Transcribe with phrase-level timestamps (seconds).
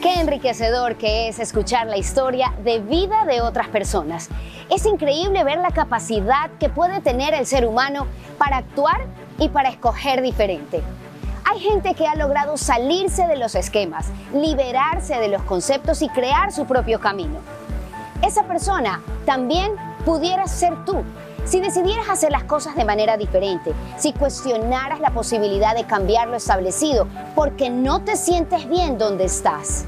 [0.00, 4.30] Qué enriquecedor que es escuchar la historia de vida de otras personas.
[4.70, 8.06] Es increíble ver la capacidad que puede tener el ser humano
[8.38, 9.02] para actuar
[9.38, 10.82] y para escoger diferente.
[11.44, 16.50] Hay gente que ha logrado salirse de los esquemas, liberarse de los conceptos y crear
[16.50, 17.36] su propio camino.
[18.22, 19.72] Esa persona también
[20.06, 21.04] pudiera ser tú
[21.44, 26.36] si decidieras hacer las cosas de manera diferente, si cuestionaras la posibilidad de cambiar lo
[26.36, 29.86] establecido porque no te sientes bien donde estás.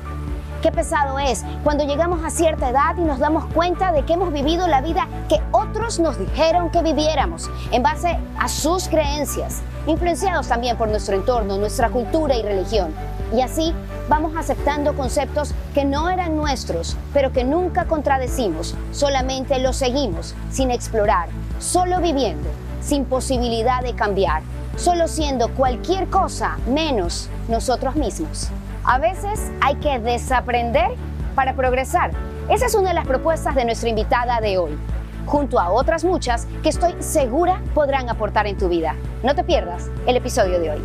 [0.62, 4.32] Qué pesado es cuando llegamos a cierta edad y nos damos cuenta de que hemos
[4.32, 10.46] vivido la vida que otros nos dijeron que viviéramos en base a sus creencias, influenciados
[10.46, 12.94] también por nuestro entorno, nuestra cultura y religión.
[13.35, 13.75] Y así
[14.08, 20.71] vamos aceptando conceptos que no eran nuestros, pero que nunca contradecimos, solamente los seguimos sin
[20.71, 22.49] explorar, solo viviendo,
[22.80, 24.44] sin posibilidad de cambiar,
[24.76, 28.49] solo siendo cualquier cosa menos nosotros mismos.
[28.85, 30.91] A veces hay que desaprender
[31.36, 32.11] para progresar.
[32.48, 34.77] Esa es una de las propuestas de nuestra invitada de hoy,
[35.24, 38.97] junto a otras muchas que estoy segura podrán aportar en tu vida.
[39.22, 40.83] No te pierdas el episodio de hoy.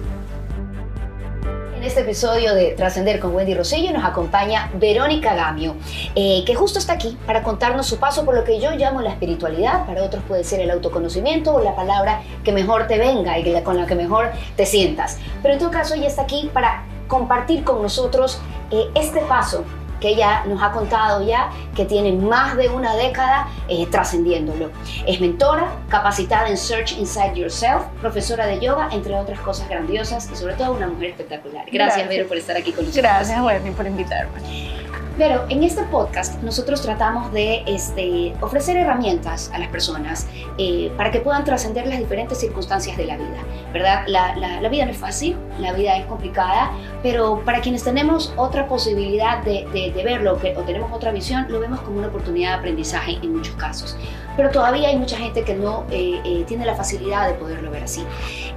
[1.75, 5.75] En este episodio de Trascender con Wendy Rosillo nos acompaña Verónica Gamio,
[6.13, 9.09] eh, que justo está aquí para contarnos su paso por lo que yo llamo la
[9.09, 13.63] espiritualidad, para otros puede ser el autoconocimiento o la palabra que mejor te venga y
[13.63, 15.17] con la que mejor te sientas.
[15.41, 18.39] Pero en tu caso ella está aquí para compartir con nosotros
[18.71, 19.63] eh, este paso
[19.99, 24.69] que ella nos ha contado ya, que tiene más de una década eh, trascendiéndolo.
[25.05, 30.35] Es mentora, capacitada en Search Inside Yourself, profesora de yoga, entre otras cosas grandiosas y
[30.35, 31.65] sobre todo una mujer espectacular.
[31.71, 33.03] Gracias, Vero, por estar aquí con nosotros.
[33.03, 34.76] Gracias, Wendy, por invitarme.
[35.17, 40.27] Pero en este podcast nosotros tratamos de este, ofrecer herramientas a las personas
[40.59, 44.03] eh, para que puedan trascender las diferentes circunstancias de la vida, ¿verdad?
[44.07, 48.67] La, la, vida no es fácil, la vida es complicada, pero para quienes tenemos otra
[48.67, 52.55] posibilidad de, de, verlo que, o tenemos otra visión, lo vemos como una oportunidad de
[52.57, 53.97] aprendizaje en muchos casos.
[54.37, 57.83] Pero todavía hay mucha gente que no eh, eh, tiene la facilidad de poderlo ver
[57.83, 58.05] así.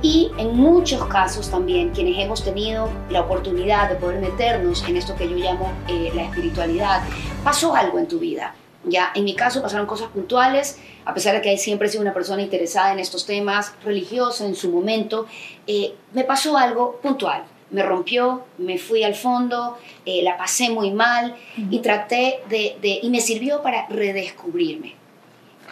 [0.02, 5.16] Y en muchos casos también quienes hemos tenido la oportunidad de poder meternos en esto
[5.16, 5.72] que yo llamo
[6.14, 7.02] la espiritualidad,
[7.42, 8.54] pasó algo en tu vida.
[8.84, 12.14] Ya, en mi caso pasaron cosas puntuales, a pesar de que siempre he sido una
[12.14, 15.26] persona interesada en estos temas, religiosa en su momento,
[15.66, 17.44] eh, me pasó algo puntual.
[17.70, 23.10] Me rompió, me fui al fondo, eh, la pasé muy mal y traté de, y
[23.10, 24.99] me sirvió para redescubrirme.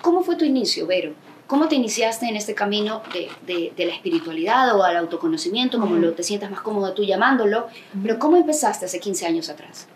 [0.03, 1.13] ¿Cómo fue tu inicio, Vero?
[1.47, 3.03] ¿Cómo te iniciaste en este camino
[3.47, 7.69] de, de, la espiritualidad o al autoconocimiento, como lo te sientas más cómodo tú llamándolo?
[8.03, 9.89] Pero ¿cómo empezaste hace 15 años atrás?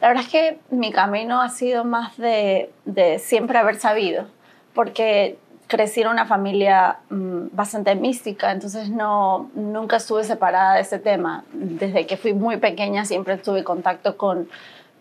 [0.00, 4.26] La verdad es que mi camino ha sido más de, de siempre haber sabido,
[4.74, 5.36] porque
[5.66, 11.44] crecí en una familia mm, bastante mística, entonces no, nunca estuve separada de ese tema.
[11.52, 14.48] Desde que fui muy pequeña siempre tuve contacto con,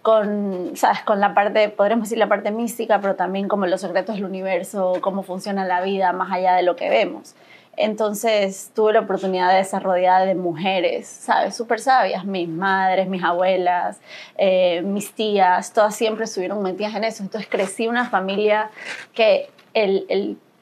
[0.07, 1.01] con, ¿sabes?
[1.01, 4.99] con la parte, podríamos decir la parte mística, pero también como los secretos del universo,
[5.01, 7.35] cómo funciona la vida más allá de lo que vemos.
[7.75, 11.57] Entonces tuve la oportunidad de estar rodeada de mujeres, ¿sabes?
[11.57, 13.99] Súper sabias, mis madres, mis abuelas,
[14.37, 17.21] eh, mis tías, todas siempre estuvieron metidas en eso.
[17.21, 18.69] Entonces crecí una familia
[19.13, 19.49] que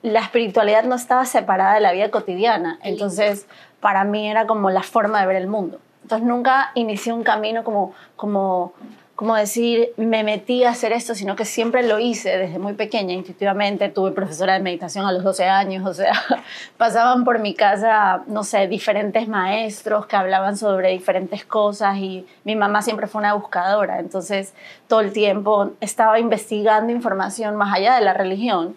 [0.01, 2.79] la espiritualidad no estaba separada de la vida cotidiana.
[2.81, 3.45] Entonces
[3.79, 5.79] para mí era como la forma de ver el mundo.
[6.01, 8.73] Entonces nunca inicié un camino como, como
[9.15, 13.13] como decir, me metí a hacer esto, sino que siempre lo hice desde muy pequeña,
[13.13, 13.87] intuitivamente.
[13.87, 16.13] Tuve profesora de meditación a los 12 años, o sea,
[16.77, 22.57] pasaban por mi casa, no sé, diferentes maestros que hablaban sobre diferentes cosas y mi
[22.57, 24.53] mamá siempre fue una buscadora, entonces
[24.87, 28.75] todo el tiempo estaba investigando información más allá de la religión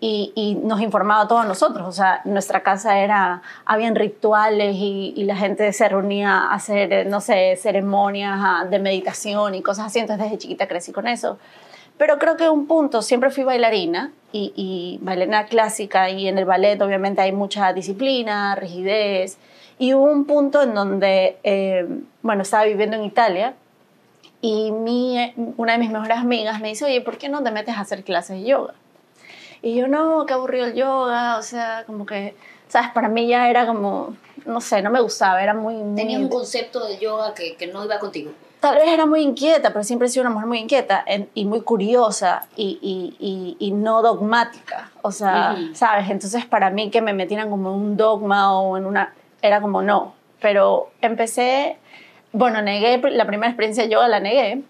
[0.00, 1.86] y, nos informaba a todos nosotros.
[1.88, 7.20] O sea, nuestra casa era, habían rituales y, la gente se reunía a hacer, no
[7.20, 9.98] sé, ceremonias ah, de meditación y cosas así.
[9.98, 11.38] Entonces desde chiquita crecí con eso.
[11.96, 16.44] Pero creo que un punto, siempre fui bailarina y, y bailarina clásica y en el
[16.44, 19.38] ballet obviamente hay mucha disciplina, rigidez.
[19.78, 21.86] Y hubo un punto en donde, eh,
[22.22, 23.54] bueno, estaba viviendo en Italia
[24.40, 27.76] y mi, una de mis mejores amigas me dice, oye, ¿por qué no te metes
[27.76, 28.74] a hacer clases de yoga?
[29.64, 32.36] Y yo, no, qué aburrido el yoga, o sea, como que,
[32.68, 32.90] ¿sabes?
[32.90, 34.14] Para mí ya era como,
[34.44, 35.76] no sé, no me gustaba, era muy...
[35.96, 38.30] Tenía un concepto de yoga que, que, no iba contigo.
[38.60, 41.62] Tal vez era muy inquieta, pero siempre he sido una mujer muy inquieta y muy
[41.62, 42.78] curiosa y,
[43.18, 46.10] y, y, no dogmática, o sea, ¿sabes?
[46.10, 49.14] Entonces para mí que me metieran como en un dogma o en una...
[49.40, 50.12] Era como no,
[50.42, 51.78] pero empecé,
[52.32, 54.62] bueno, negué, la primera experiencia de yoga la negué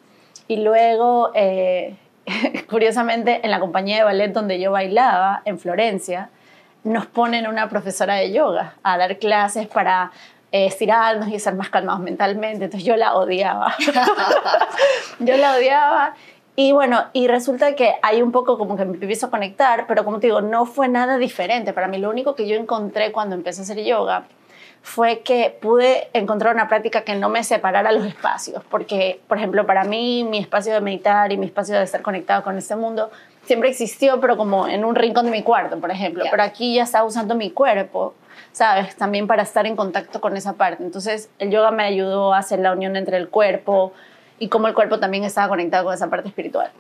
[0.47, 1.33] y luego...
[1.35, 1.97] Eh,
[2.69, 6.31] curiosamente, en la compañía de ballet donde yo bailaba, en Florencia,
[6.83, 10.13] nos ponen una profesora de yoga a dar clases para
[10.53, 12.65] eh, estirarnos y ser más calmados mentalmente.
[12.65, 13.75] Entonces yo la odiaba.
[15.19, 16.15] yo la odiaba.
[16.57, 20.05] Y bueno, y resulta que hay un poco como que me empiezo a conectar, pero
[20.05, 21.73] como te digo, no fue nada diferente.
[21.73, 24.27] Para mí lo único que yo encontré cuando empecé a hacer yoga
[24.85, 29.65] fue que pude encontrar una práctica que no me separara los espacios, porque, por ejemplo,
[29.65, 33.11] para mí mi espacio de meditar y mi espacio de estar conectado con este mundo
[33.47, 36.83] siempre existió, pero como en un rincón de mi cuarto, por ejemplo, pero aquí ya
[36.83, 38.15] estaba usando mi cuerpo,
[38.53, 38.95] ¿sabes?
[38.95, 40.85] También para estar en contacto con esa parte.
[40.85, 43.95] Entonces, el yoga me ayudó a hacer la unión entre el cuerpo
[44.39, 46.71] y cómo el cuerpo también estaba conectado con esa parte espiritual.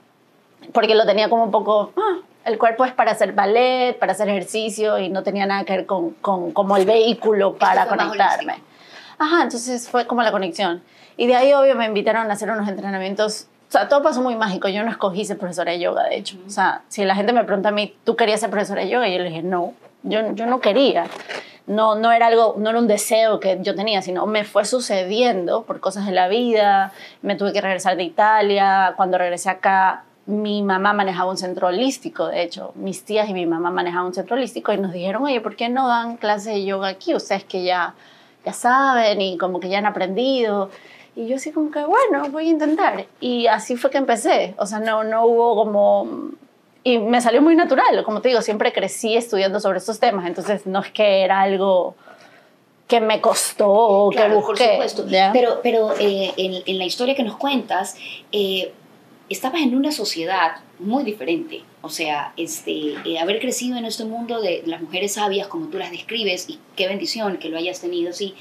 [0.72, 4.28] Porque lo tenía como un poco, ah, el cuerpo es para hacer ballet, para hacer
[4.28, 8.62] ejercicio y no tenía nada que ver con, con como el vehículo para conectarme.
[9.18, 10.82] Ajá, entonces fue como la conexión.
[11.16, 13.46] Y de ahí, obvio, me invitaron a hacer unos entrenamientos.
[13.68, 14.68] O sea, todo pasó muy mágico.
[14.68, 16.36] Yo no escogí ser profesora de yoga, de hecho.
[16.46, 19.08] O sea, si la gente me pregunta a mí, ¿tú querías ser profesora de yoga?
[19.08, 21.06] Y yo le dije, no, yo, yo no quería.
[21.66, 25.62] No, no era algo, no era un deseo que yo tenía, sino me fue sucediendo
[25.62, 26.92] por cosas de la vida.
[27.22, 28.94] Me tuve que regresar de Italia.
[28.96, 33.46] Cuando regresé acá, mi mamá manejaba un centro holístico, de hecho, mis tías y mi
[33.46, 36.64] mamá manejaban un centro holístico y nos dijeron, oye, ¿por qué no dan clases de
[36.64, 37.14] yoga aquí?
[37.14, 37.94] Ustedes que ya,
[38.44, 40.70] ya saben y como que ya han aprendido.
[41.16, 43.06] Y yo así como que, bueno, voy a intentar.
[43.20, 44.54] Y así fue que empecé.
[44.58, 46.30] O sea, no, no hubo como...
[46.82, 48.02] Y me salió muy natural.
[48.04, 50.26] Como te digo, siempre crecí estudiando sobre estos temas.
[50.26, 51.94] Entonces, no es que era algo
[52.88, 54.76] que me costó que busqué.
[54.76, 55.06] Por supuesto.
[55.32, 57.96] Pero, pero eh, en, en, la historia que nos cuentas,
[58.32, 58.72] eh,
[59.28, 61.62] estabas en una sociedad muy diferente.
[61.82, 65.78] O sea, este, eh, haber crecido en este mundo de las mujeres sabias como tú
[65.78, 68.34] las describes, y qué bendición que lo hayas tenido así,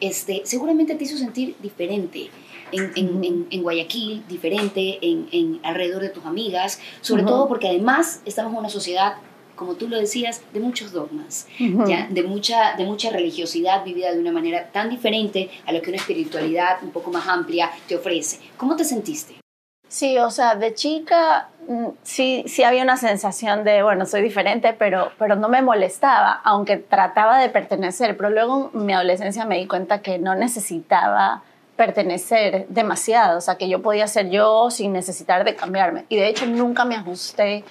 [0.00, 2.30] este, seguramente te hizo sentir diferente.
[2.72, 8.22] En, en, en, Guayaquil, diferente en, en, alrededor de tus amigas, sobre todo porque además
[8.24, 9.14] estamos en una sociedad,
[9.56, 12.06] como tú lo decías, de muchos dogmas, ¿ya?
[12.08, 15.98] De, mucha, de mucha religiosidad vivida de una manera tan diferente a lo que una
[15.98, 18.38] espiritualidad un poco más amplia te ofrece.
[18.56, 19.39] ¿Cómo te sentiste?
[19.90, 24.72] Sí, o sea, de chica mm, sí, sí había una sensación de, bueno, soy diferente,
[24.72, 28.16] pero, pero no me molestaba, aunque trataba de pertenecer.
[28.16, 31.42] Pero luego en mi adolescencia me di cuenta que no necesitaba
[31.74, 36.04] pertenecer demasiado, o sea, que yo podía ser yo sin necesitar de cambiarme.
[36.08, 37.64] Y de hecho nunca me ajusté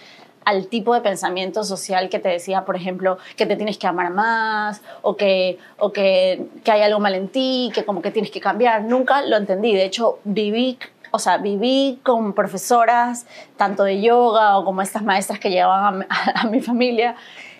[0.43, 4.11] al tipo de pensamiento social que te decía, por ejemplo, que te tienes que amar
[4.11, 8.31] más o que, o que, que hay algo mal en ti, que como que tienes
[8.31, 8.83] que cambiar.
[8.83, 9.73] Nunca lo entendí.
[9.73, 10.77] De hecho, viví
[11.11, 13.25] o sea, viví con profesoras,
[13.57, 17.15] tanto de yoga o como estas maestras que llevaban a, mi familia,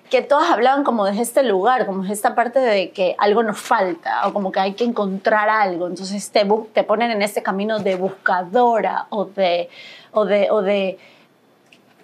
[0.09, 3.59] que todas hablaban como de este lugar, como de esta parte de que algo nos
[3.59, 5.87] falta o como que hay que encontrar algo.
[5.87, 9.69] Entonces te, te ponen en este camino de buscadora o de,
[10.11, 10.97] o de, o de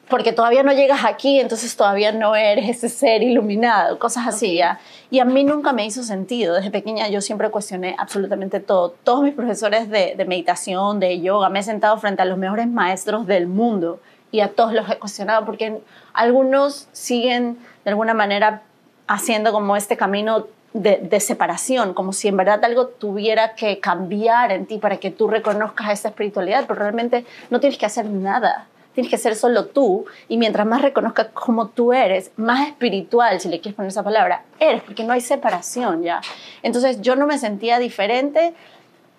[0.10, 4.80] porque todavía no llegas aquí, entonces todavía no eres ese ser iluminado, cosas así, ¿ya?
[5.10, 6.56] Y a mí nunca me hizo sentido.
[6.56, 8.92] Desde pequeña yo siempre cuestioné absolutamente todo.
[9.04, 12.68] Todos mis profesores de, de meditación, de yoga, me he sentado frente a los mejores
[12.68, 14.00] maestros del mundo
[14.32, 15.80] y a todos los he cuestionado porque
[16.14, 18.62] algunos siguen de alguna manera
[19.08, 24.52] haciendo como este camino de, de, separación, como si en verdad algo tuviera que cambiar
[24.52, 28.68] en ti para que tú reconozcas esa espiritualidad, pero realmente no tienes que hacer nada
[28.96, 33.50] tienes que ser solo tú y mientras más reconozcas cómo tú eres, más espiritual, si
[33.50, 36.22] le quieres poner esa palabra, eres, porque no hay separación ya.
[36.64, 38.54] Entonces yo no me sentía diferente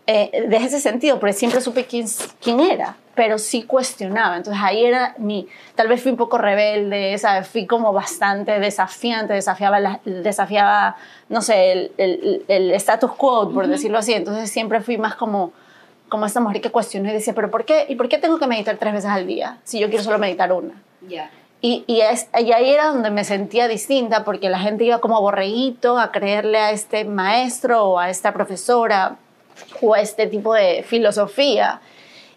[0.06, 2.06] eh, de ese sentido, porque siempre supe quién,
[2.40, 4.36] quién era, pero sí cuestionaba.
[4.36, 7.46] Entonces ahí era mi, tal vez fui un poco rebelde, ¿sabes?
[7.46, 10.96] Fui como bastante desafiante, desafiaba, la, desafiaba
[11.28, 14.14] no sé, el, el, el status quo, por decirlo así.
[14.14, 15.52] Entonces siempre fui más como
[16.08, 17.86] como esta mujer que cuestionó y decía, pero ¿por qué?
[17.88, 20.52] ¿Y por qué tengo que meditar tres veces al día si yo quiero solo meditar
[20.52, 20.82] una?
[21.08, 21.30] Ya.
[21.60, 25.20] Y, y, es, y ahí era donde me sentía distinta porque la gente iba como
[25.20, 29.16] borreguito a creerle a este maestro o a esta profesora
[29.80, 31.80] o a este tipo de filosofía.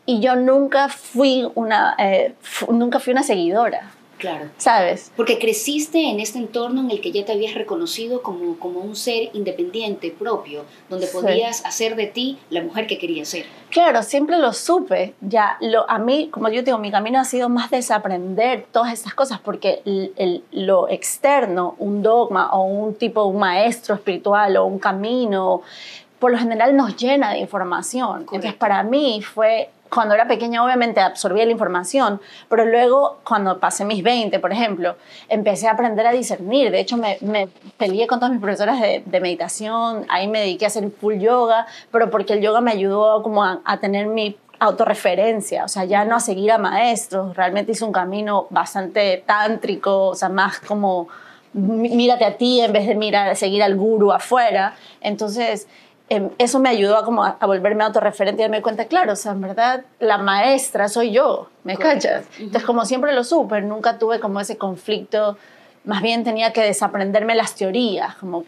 [0.06, 2.34] Y yo nunca fui una, eh,
[2.70, 3.92] nunca fui una seguidora.
[4.20, 4.50] Claro.
[4.58, 5.14] ¿Sabes?
[5.16, 8.98] Porque creciste en este entorno en el que ya te habías reconocido como, como un
[8.98, 13.46] ser independiente, propio, donde podías hacer de ti la mujer que querías ser.
[13.70, 15.14] Claro, siempre lo supe.
[15.22, 19.14] Ya, lo, a mí, como yo digo, mi camino ha sido más desaprender todas estas
[19.14, 24.80] cosas, porque el, lo externo, un dogma o un tipo, un maestro espiritual o un
[24.80, 25.62] camino,
[26.20, 28.22] por lo general nos llena de información.
[28.22, 33.86] Entonces, para mí fue cuando era pequeña obviamente absorbía la información, pero luego cuando pasé
[33.86, 34.96] mis 20, por ejemplo,
[35.28, 36.72] empecé a aprender a discernir.
[36.72, 40.66] De hecho, me, me peleé con todas mis profesoras de, de, meditación, ahí me dediqué
[40.66, 44.38] a hacer full yoga, pero porque el yoga me ayudó como a, a tener mi
[44.60, 50.08] autorreferencia, o sea, ya no a seguir a maestros, realmente hice un camino bastante tántrico,
[50.08, 51.08] o sea, más como
[51.54, 54.76] mírate a ti en vez de mirar, seguir al guru afuera.
[55.02, 55.68] Entonces,
[56.10, 59.32] em, eso me ayudó a, como a, volverme autorreferente y darme cuenta, claro, o sea,
[59.34, 62.26] en verdad la maestra soy yo, ¿me cachas?
[62.38, 65.38] Entonces, como siempre lo supe, nunca tuve como ese conflicto
[65.86, 68.44] más bien tenía que desaprenderme las teorías, como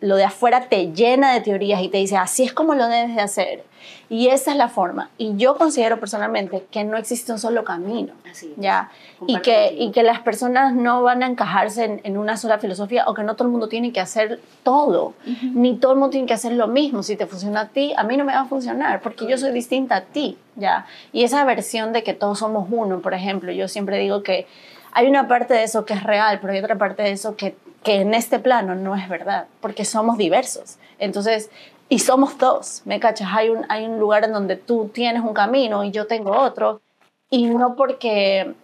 [0.00, 3.16] lo de afuera te llena de teorías y te dice, así es como lo debes
[3.16, 3.64] de hacer.
[4.08, 5.10] Y esa es la forma.
[5.18, 8.12] Y yo considero personalmente que no existe un solo camino.
[8.56, 8.90] ¿ya?
[9.26, 13.14] Y que, y que las personas no van a encajarse en, una sola filosofía o
[13.14, 15.14] que no todo el mundo tiene que hacer todo.
[15.42, 17.02] Ni todo el mundo tiene que hacer lo mismo.
[17.02, 19.52] Si te funciona a ti, a mí no me va a funcionar porque yo soy
[19.52, 20.36] distinta a ti.
[20.56, 20.86] ¿ya?
[21.12, 24.46] Y esa versión de que todos somos uno, por ejemplo, yo siempre digo que
[24.92, 27.56] hay una parte de eso que es real, pero hay otra parte de eso que,
[27.82, 30.76] que en este plano no es verdad, porque somos diversos.
[30.98, 31.50] Entonces,
[31.90, 33.28] y somos dos, ¿me cachas?
[33.32, 36.80] Hay un, hay un lugar en donde tú tienes un camino y yo tengo otro,
[37.28, 38.54] y no porque,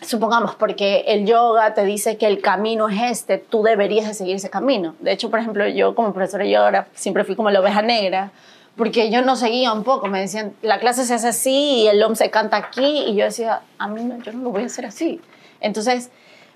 [0.00, 4.34] supongamos, porque el yoga te dice que el camino es este, tú deberías de seguir
[4.34, 4.96] ese camino.
[4.98, 8.32] De hecho, por ejemplo, yo como profesora de yoga siempre fui como la oveja negra,
[8.76, 12.02] porque yo no seguía un poco, me decían, la clase se hace así y el
[12.02, 14.66] OM se canta aquí, y yo decía, a mí no, yo no lo voy a
[14.66, 15.20] hacer así.
[15.60, 16.10] Entonces,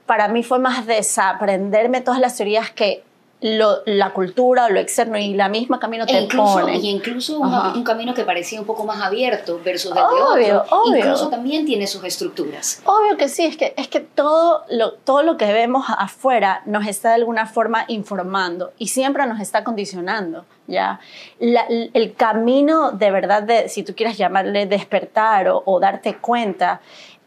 [0.06, 3.04] para mí fue más desaprenderme todas las teorías que
[3.46, 6.76] la cultura o lo externo y la misma camino te incluso, pone.
[6.78, 10.64] Y incluso un, camino que parecía un poco más abierto versus el de otro.
[10.86, 12.82] Incluso también tiene sus estructuras.
[12.84, 16.86] Obvio que sí, es que, es que todo, lo, todo lo que vemos afuera nos
[16.86, 20.44] está de alguna forma informando y siempre nos está condicionando.
[20.66, 20.98] ¿ya?
[21.38, 26.80] el camino de verdad, de, si tú quieres llamarle despertar o, o darte cuenta,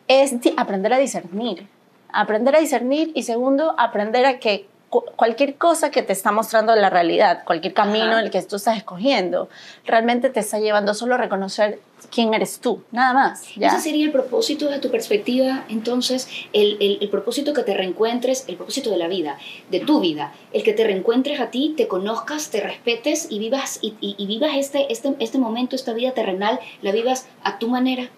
[0.09, 1.67] es aprender a discernir.
[2.11, 6.89] Aprender a discernir y segundo, aprender a que cualquier cosa que te está mostrando la
[6.89, 9.50] realidad, cualquier camino el que tú estás escogiendo,
[9.86, 11.79] realmente te está llevando solo a reconocer
[12.12, 13.43] quién eres tú, nada más.
[13.55, 13.67] ¿ya?
[13.67, 18.55] Ese sería el propósito de tu perspectiva, entonces, el, el, propósito que te reencuentres, el
[18.55, 19.38] propósito de la vida,
[19.69, 23.79] de tu vida, el que te reencuentres a ti, te conozcas, te respetes y vivas,
[23.81, 28.10] y, y vivas este, este, este momento, esta vida terrenal, la vivas a tu manera.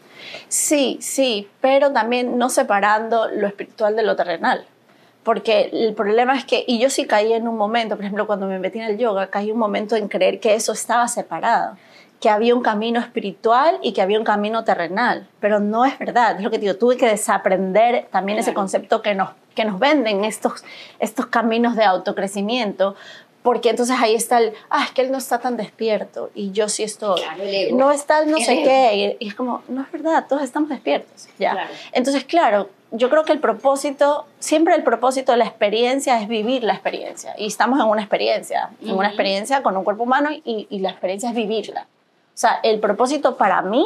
[0.48, 4.66] Sí, sí, pero también no separando lo espiritual de lo terrenal.
[5.24, 8.48] Porque el problema es que, y yo sí caí en un momento, por ejemplo, cuando
[8.48, 11.78] me metí en el yoga, caí un momento en creer que eso estaba separado,
[12.20, 16.38] que había un camino espiritual y que había un camino terrenal, pero no es verdad,
[16.38, 20.24] es lo que digo, tuve que desaprender también ese concepto que nos, que nos venden
[20.24, 20.63] estos,
[21.00, 22.96] estos caminos de autocrecimiento,
[23.43, 26.69] porque entonces ahí está el, ah, es que él no está tan despierto y yo
[26.69, 27.21] sí estoy.
[27.74, 29.17] No está no sé qué.
[29.19, 31.27] Y, es como, no es verdad, todos estamos despiertos.
[31.39, 31.67] ¿ya?
[31.91, 36.63] Entonces, claro, yo creo que el propósito, siempre el propósito de la experiencia es vivir
[36.63, 37.33] la experiencia.
[37.38, 40.91] Y estamos en una experiencia, en una experiencia con un cuerpo humano y, y la
[40.91, 41.88] experiencia es vivirla.
[42.33, 43.86] O sea, el propósito para mí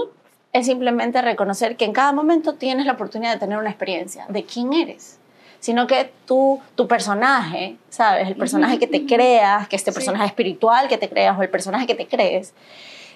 [0.51, 4.43] es simplemente reconocer que en cada momento tienes la oportunidad de tener una experiencia de
[4.43, 5.19] quién eres
[5.65, 8.27] sino que tú, tu personaje, ¿sabes?
[8.27, 11.87] El personaje que te creas, que este personaje espiritual que te creas o el personaje
[11.87, 12.53] que te crees,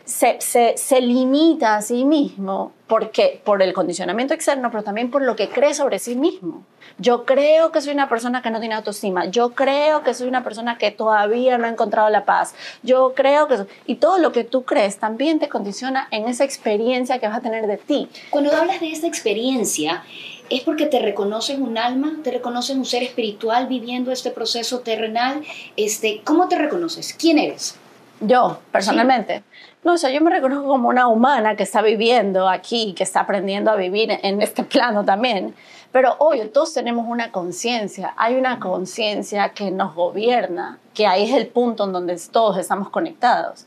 [0.03, 5.21] se, se, se, limita a sí mismo porque, por el condicionamiento externo, pero también por
[5.21, 6.63] lo que cree sobre sí mismo.
[6.97, 9.25] Yo creo que soy una persona que no tiene autoestima.
[9.25, 12.55] Yo creo que soy una persona que todavía no ha encontrado la paz.
[12.81, 13.67] Yo creo que...
[13.85, 17.41] Y todo lo que tú crees también te condiciona en esa experiencia que vas a
[17.41, 18.09] tener de ti.
[18.31, 20.03] Cuando hablas de esa experiencia,
[20.49, 25.43] es porque te reconoces un alma, te reconoces un ser espiritual viviendo este proceso terrenal.
[25.75, 27.13] Este, ¿Cómo te reconoces?
[27.13, 27.75] ¿Quién eres?
[28.21, 29.43] Yo, personalmente.
[29.83, 33.21] No, o sea, yo me reconozco como una humana que está viviendo aquí, que está
[33.21, 35.55] aprendiendo a vivir en este plano también.
[35.91, 41.35] Pero hoy todos tenemos una conciencia, hay una conciencia que nos gobierna, que ahí es
[41.35, 43.65] el punto en donde todos estamos conectados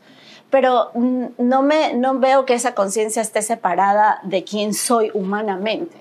[0.53, 5.97] pero no, me, no veo que esa conciencia esté separada de quién soy humanamente,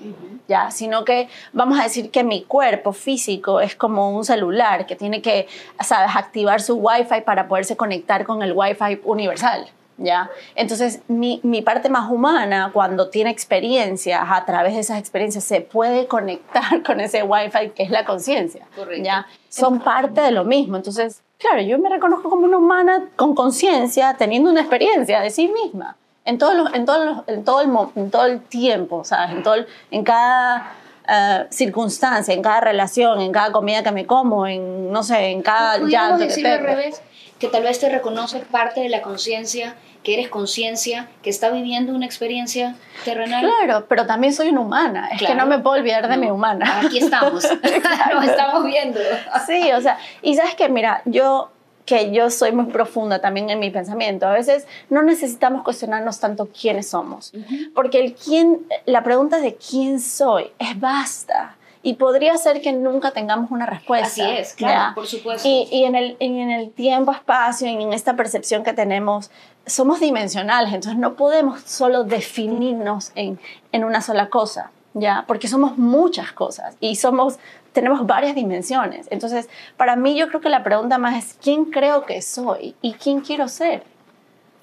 [0.46, 0.70] ¿ya?
[0.70, 5.22] Sino que vamos a decir que mi cuerpo físico es como un celular que tiene
[5.22, 5.48] que,
[5.80, 9.70] ¿sabes?, activar su Wi-Fi para poderse conectar con el Wi-Fi universal.
[10.02, 10.30] ¿Ya?
[10.54, 15.60] Entonces, mi, mi, parte más humana, cuando tiene experiencias, a través de esas experiencias, se
[15.60, 18.66] puede conectar con ese Wi-Fi que es la conciencia.
[19.02, 19.26] ¿ya?
[19.48, 20.76] Son parte de lo mismo.
[20.76, 25.48] Entonces, Claro, yo me reconozco como una humana con conciencia, teniendo una experiencia de sí
[25.48, 29.32] misma, en, todos en, todos en, todo, el, en todo el tiempo, ¿sabes?
[29.32, 29.56] En, todo
[29.90, 30.72] en cada
[31.08, 35.42] uh, circunstancia, en cada relación, en cada comida que me como, en, no sé, en
[35.42, 37.02] cada llanto decir al revés,
[37.40, 41.94] que tal vez te reconoces parte de la conciencia que eres conciencia, que está viviendo
[41.94, 43.44] una experiencia terrenal.
[43.44, 46.80] Claro, pero también soy una humana, es que no me puedo olvidar de mi humana.
[46.84, 47.44] Aquí estamos,
[48.14, 49.00] nos estamos viendo.
[49.46, 51.50] sí, o sea, y sabes que, mira, yo
[51.84, 54.26] que yo soy muy profunda también en mi pensamiento.
[54.26, 57.32] A veces no necesitamos cuestionarnos tanto quiénes somos,
[57.74, 63.10] porque el quién, la pregunta de quién soy es basta Y podría ser que nunca
[63.10, 64.06] tengamos una respuesta.
[64.06, 65.48] Así es, claro, por supuesto.
[65.48, 69.30] Y, y, en, el, en el tiempo, espacio, en esta percepción que tenemos,
[69.66, 73.40] somos dimensionales, entonces no podemos solo definirnos en,
[73.72, 75.24] en una sola cosa, ¿ya?
[75.26, 77.38] Porque somos muchas cosas y somos,
[77.72, 79.06] tenemos varias dimensiones.
[79.10, 82.94] Entonces, para mí yo creo que la pregunta más es, ¿quién creo que soy y
[82.94, 83.84] quién quiero ser?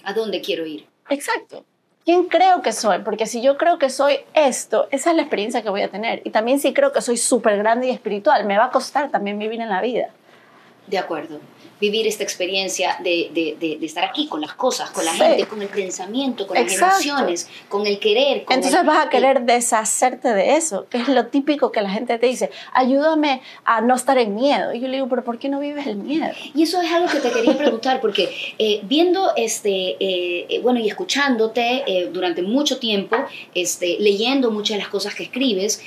[0.03, 0.87] ¿A dónde quiero ir?
[1.09, 1.65] Exacto.
[2.09, 3.03] ¿Quién creo que soy?
[3.03, 6.23] Porque si yo creo que soy esto, esa es la experiencia que voy a tener.
[6.25, 9.37] Y también si creo que soy súper grande y espiritual, me va a costar también
[9.37, 10.09] vivir en la vida.
[10.87, 11.39] De acuerdo
[11.79, 15.61] vivir esta experiencia de, de, de, estar aquí con las cosas, con la gente, con
[15.61, 18.45] el pensamiento, con las emociones, con el querer.
[18.49, 22.27] Entonces vas a querer deshacerte de eso, que es lo típico que la gente te
[22.27, 24.73] dice, ayúdame a no estar en miedo.
[24.73, 26.27] Y yo le digo, pero ¿por qué no vives el miedo?
[26.53, 29.69] Y eso es algo que te quería preguntar, porque eh, viendo, este,
[29.99, 33.15] eh, eh, bueno, y escuchándote durante mucho tiempo,
[33.53, 35.81] este, leyendo muchas de las cosas que escribes,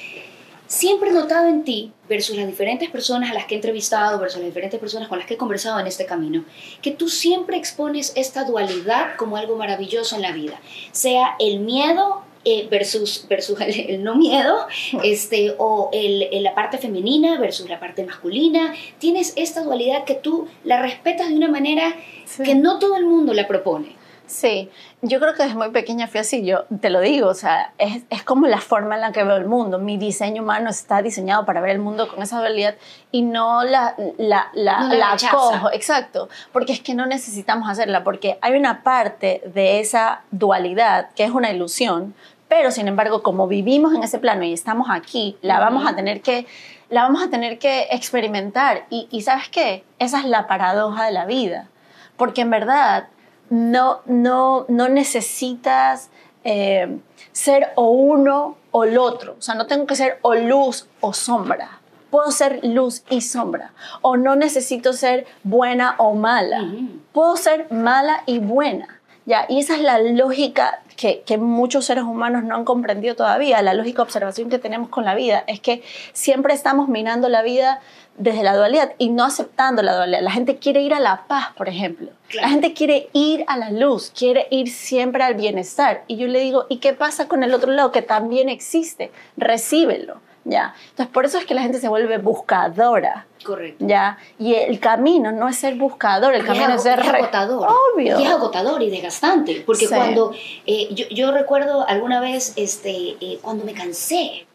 [0.73, 4.38] siempre he notado en ti, versus las diferentes personas a las que he entrevistado, versus
[4.38, 6.47] las diferentes personas con las que he conversado en este camino,
[6.81, 10.59] que tú siempre expones esta dualidad como algo maravilloso en la vida,
[10.91, 14.67] sea el miedo eh, versus, versus el, no miedo,
[15.05, 18.75] este, o el, la parte femenina versus la parte masculina.
[18.99, 21.95] Tienes esta dualidad que tú la respetas de una manera
[22.43, 24.02] que no todo el mundo la propone.
[24.33, 24.71] Sí,
[25.03, 28.03] yo creo que desde muy pequeña fui así, yo te lo digo, o sea, es,
[28.09, 29.79] es, como la forma en la que veo el mundo.
[29.79, 32.77] Mi diseño humano está diseñado para ver el mundo con esa habilidad
[33.11, 38.39] y no la, la, la, la cojo, exacto, porque es que no necesitamos hacerla, porque
[38.41, 42.15] hay una parte de esa dualidad que es una ilusión,
[42.49, 46.23] pero sin embargo, como vivimos en ese plano y estamos aquí, la vamos a tener
[46.23, 46.47] que
[46.89, 48.87] la vamos a tener que experimentar.
[48.89, 51.69] Y, y sabes qué, esa es la paradoja de la vida,
[52.17, 53.09] porque en verdad
[53.53, 56.09] no, no, no necesitas
[56.43, 56.99] eh,
[57.33, 59.37] ser o uno o el otro.
[59.39, 61.81] O sea, no tengo que ser o luz o sombra.
[62.11, 63.73] Puedo ser luz y sombra.
[64.01, 66.65] O no necesito ser buena o mala.
[67.13, 69.01] Puedo ser mala y buena.
[69.27, 69.45] ¿ya?
[69.51, 73.61] Y esa es la lógica que, que, muchos seres humanos no han comprendido todavía.
[73.61, 75.83] La lógica observación que tenemos con la vida es que
[76.15, 77.81] siempre estamos mirando la vida
[78.16, 80.20] desde la dualidad y no aceptando la dualidad.
[80.22, 82.11] La gente quiere ir a la paz, por ejemplo.
[82.35, 86.05] La gente quiere ir a la luz, quiere ir siempre al bienestar.
[86.07, 89.11] Y yo le digo, ¿y qué pasa con el otro lado que también existe?
[89.37, 90.20] Recíbelo.
[90.44, 90.75] ¿ya?
[90.90, 93.27] Entonces, por eso es que la gente se vuelve buscadora.
[93.44, 93.85] Correcto.
[93.87, 94.18] ¿ya?
[94.38, 97.68] Y el camino no es ser buscador, el camino es, ser agotador.
[97.94, 98.18] Obvio.
[98.18, 99.62] Y es agotador y desgastante.
[99.66, 100.33] Porque cuando
[100.66, 104.46] eh, yo, yo, recuerdo alguna vez este, eh, cuando me cansé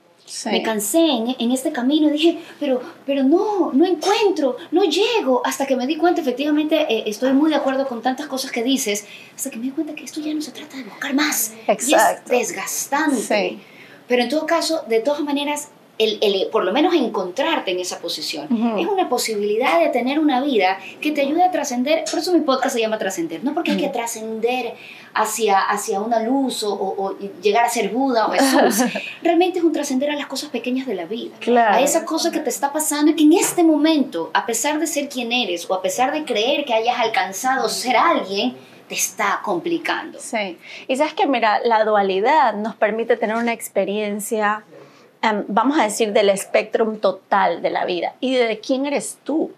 [0.45, 5.41] me cansé en, este camino y dije, pero, pero no, no encuentro, no llego.
[5.45, 8.63] Hasta que me di cuenta, efectivamente, eh, estoy muy de acuerdo con tantas cosas que
[8.63, 11.53] dices, hasta que me di cuenta que esto ya no se trata de buscar más.
[11.67, 12.33] Exacto.
[12.33, 13.59] Y es desgastante.
[14.07, 18.47] Pero en todo caso, de todas maneras, el, por lo menos encontrarte en esa posición.
[18.77, 22.41] Es una posibilidad de tener una vida que te ayude a trascender, por eso mi
[22.41, 24.75] podcast se llama Trascender, no porque hay que trascender
[25.13, 28.85] hacia, hacia una luz o, llegar a ser Buda o Jesús,
[29.23, 31.35] realmente es un trascender a las cosas pequeñas de la vida,
[31.69, 34.87] a esa cosa que te está pasando y que en este momento, a pesar de
[34.87, 38.55] ser quien eres o a pesar de creer que hayas alcanzado ser alguien,
[38.87, 40.17] te está complicando.
[40.19, 40.57] Sí,
[40.87, 44.63] y sabes que mira, la dualidad nos permite tener una experiencia
[45.21, 49.51] Em, vamos a decir, del espectro total de la vida y de quién eres tú.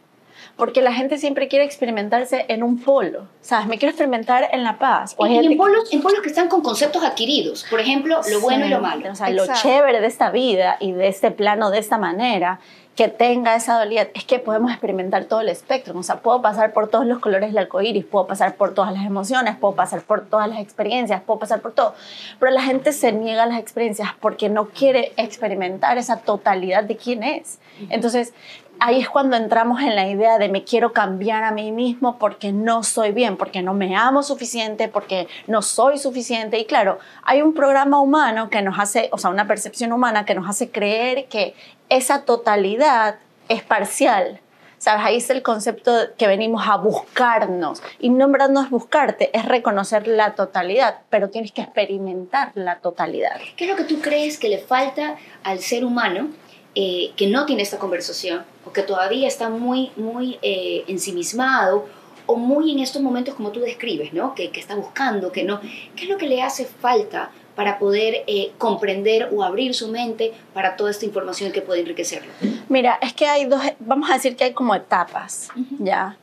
[0.55, 3.67] Porque la gente siempre quiere experimentarse en un polo, ¿sabes?
[3.67, 5.15] Me quiero experimentar en la paz.
[5.17, 8.69] O en, polos, en polos que están con conceptos adquiridos, por ejemplo, lo bueno y
[8.69, 9.09] lo malo.
[9.09, 12.59] O sea, lo chévere de esta vida y de este plano de esta manera
[12.99, 15.97] que tenga esa dualidad es que podemos experimentar todo el espectro.
[15.97, 18.91] O sea, puedo pasar por todos los colores del arco iris, puedo pasar por todas
[18.91, 21.95] las emociones, puedo pasar por todas las experiencias, puedo pasar por todo.
[22.41, 26.97] Pero la gente se niega a las experiencias porque no quiere experimentar esa totalidad de
[26.97, 27.59] quién es.
[27.89, 28.33] Entonces,
[28.81, 32.51] ahí es cuando entramos en la idea de me quiero cambiar a mí mismo porque
[32.51, 36.59] no soy bien, porque no me amo suficiente, porque no soy suficiente.
[36.59, 40.35] Y claro, hay un programa humano que nos hace, o sea, una percepción humana que
[40.35, 41.55] nos hace creer que
[41.89, 43.15] esa totalidad
[43.49, 44.39] es parcial.
[44.77, 45.05] ¿Sabes?
[45.05, 47.83] Ahí es el concepto que venimos a buscarnos.
[47.99, 52.53] Y no en verdad no es buscarte, es reconocer la totalidad, pero tienes que experimentar
[52.55, 53.41] la totalidad.
[53.57, 56.29] ¿Qué es lo que tú crees que le falta al ser humano
[56.75, 61.85] eh, que no tiene esta conversación o que todavía está muy, muy eh, ensimismado
[62.25, 64.33] o muy en estos momentos como tú describes, ¿no?
[64.33, 65.59] Que, que, está buscando, que no.
[65.59, 70.31] ¿Qué es lo que le hace falta para poder eh, comprender o abrir su mente
[70.53, 72.31] para toda esta información que puede enriquecerlo?
[72.69, 76.15] Mira, es que hay dos, vamos a decir que hay como etapas, ¿ya?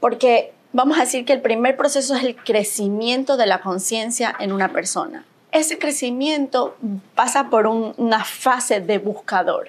[0.00, 4.50] Porque vamos a decir que el primer proceso es el crecimiento de la conciencia en
[4.50, 5.26] una persona.
[5.52, 6.74] ese crecimiento
[7.14, 9.68] pasa por una fase de buscador,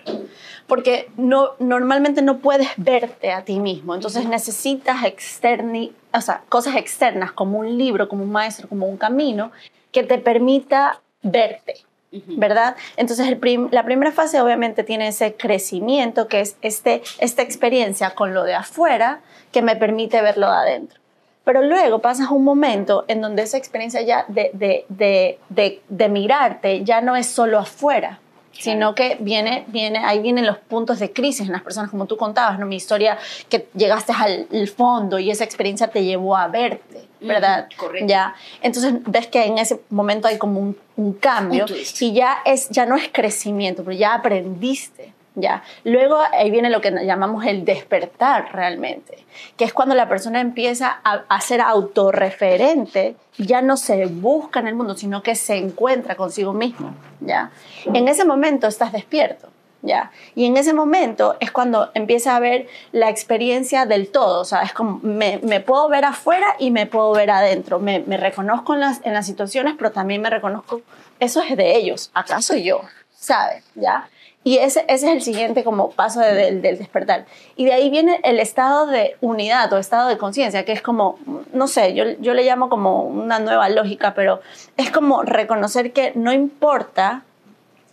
[0.68, 6.78] porque no, normalmente no puedes verte a ti mismo, entonces necesitas externi, o sea, cosas
[6.78, 9.52] externas como un libro, como un maestro, como un camino,
[9.92, 11.76] que te permita verte.
[12.12, 12.76] ¿Verdad?
[12.98, 13.30] Entonces
[13.72, 18.56] la primera fase obviamente tiene ese crecimiento que es este, esta experiencia con lo de
[18.56, 19.20] afuera
[19.52, 21.00] que me permite verlo de adentro.
[21.44, 26.84] Pero luego pasas un momento en donde esa experiencia ya de, de, de, de mirarte
[26.84, 28.20] ya no es solo afuera,
[28.60, 32.18] sino que viene, viene, ahí vienen los puntos de crisis en las personas, como tú
[32.18, 32.66] contabas, ¿no?
[32.66, 33.18] Mi historia,
[33.48, 37.68] que llegaste al fondo y esa experiencia te llevó a verte, ¿verdad?
[37.78, 38.08] correcto.
[38.08, 41.66] Ya, entonces ves que en ese momento hay como un, un cambio
[42.00, 45.64] y ya, es, ya no es crecimiento, pero ya aprendiste, ¿ya?
[45.84, 49.18] Luego ahí viene lo que llamamos el despertar realmente,
[49.58, 54.68] que es cuando la persona empieza a, a, ser autorreferente, ya no se busca en
[54.68, 57.52] el mundo, sino que se encuentra consigo mismo, ¿ya?
[57.86, 59.50] En ese momento estás despierto,
[59.82, 60.12] ¿ya?
[60.36, 64.62] Y en ese momento es cuando empieza a ver la experiencia del todo, o sea,
[64.62, 68.74] es como me, me puedo ver afuera y me puedo ver adentro, me, me reconozco
[68.74, 70.82] en las, en las situaciones, pero también me reconozco,
[71.20, 72.82] eso es de ellos, ¿acaso yo?
[73.16, 73.64] ¿Sabes?
[73.76, 74.08] ¿Ya?
[74.44, 77.26] Y ese, ese, es el siguiente como paso de, de, del despertar.
[77.58, 81.20] Y de ahí viene el estado de unidad o estado de conciencia, que es como,
[81.52, 84.40] no sé, yo, yo le llamo como una nueva lógica, pero
[84.78, 87.24] es como reconocer que no importa,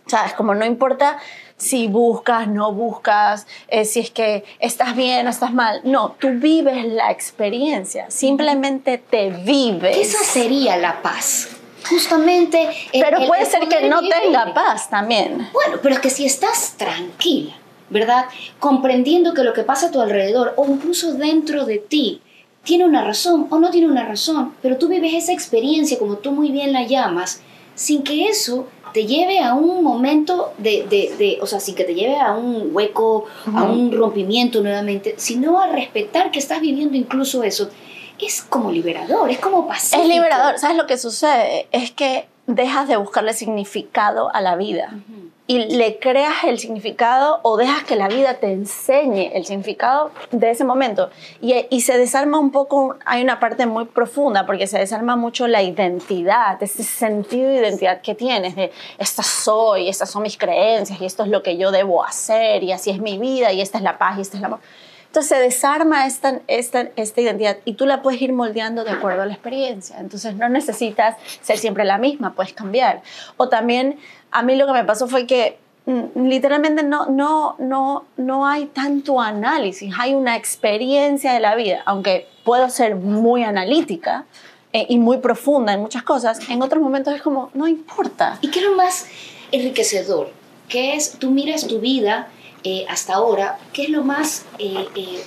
[0.05, 0.33] ¿sabes?
[0.33, 1.17] Como no importa
[1.57, 5.81] si buscas, no buscas, eh, si es que estás bien o estás mal.
[5.83, 9.97] No, tú vives la experiencia, simplemente te vives.
[9.97, 11.56] Esa sería la paz
[11.89, 12.69] justamente...
[12.91, 15.49] El, pero puede el, ser que no tenga paz también.
[15.53, 17.53] Bueno, pero es que si estás tranquila,
[17.89, 18.25] ¿verdad?
[18.59, 22.21] Comprendiendo que lo que pasa a tu alrededor o incluso dentro de ti
[22.63, 26.31] tiene una razón o no tiene una razón, pero tú vives esa experiencia como tú
[26.31, 27.41] muy bien la llamas,
[27.75, 31.83] sin que eso te lleve a un momento de, de, de, o sea, sin que
[31.83, 33.57] te lleve a un hueco, uh -huh.
[33.59, 37.69] a un rompimiento nuevamente, sino a respetar que estás viviendo incluso eso
[38.25, 40.01] es como liberador, es como pacífico.
[40.01, 40.57] Es liberador.
[40.57, 41.67] ¿Sabes lo que sucede?
[41.71, 45.31] Es que dejas de buscarle significado a la vida uh -huh.
[45.47, 50.49] y le creas el significado o dejas que la vida te enseñe el significado de
[50.51, 51.09] ese momento.
[51.41, 55.45] Y, y se desarma un poco, hay una parte muy profunda porque se desarma mucho
[55.47, 61.01] la identidad, ese sentido de identidad que tienes, de esta soy, estas son mis creencias
[61.01, 63.77] y esto es lo que yo debo hacer y así es mi vida y esta
[63.77, 64.59] es la paz y este es amor.
[65.17, 69.23] Entonces se desarma esta, esta, esta identidad y tú la puedes ir moldeando de acuerdo
[69.23, 69.97] a la experiencia.
[69.99, 73.01] Entonces no necesitas ser siempre la misma, puedes cambiar.
[73.35, 73.97] O también
[74.29, 75.57] a mí lo que me pasó fue que
[76.13, 82.27] literalmente no, no, no, no hay tanto análisis, hay una experiencia de la vida, aunque
[82.43, 84.25] puedo ser muy analítica
[84.71, 88.37] eh, y muy profunda en muchas cosas, en otros momentos es como, no importa.
[88.41, 89.07] ¿Y qué es lo más
[89.51, 90.29] enriquecedor?
[90.69, 92.27] Que es, tú miras tu vida
[92.63, 95.23] eh, hasta ahora, ¿qué es lo más eh, eh,